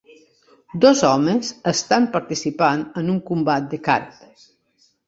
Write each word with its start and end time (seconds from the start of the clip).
Dos 0.85 1.03
homes 1.09 1.51
estan 1.73 2.09
participant 2.17 2.83
en 3.03 3.13
un 3.17 3.25
combat 3.31 3.71
de 3.77 3.83
karate. 3.91 4.35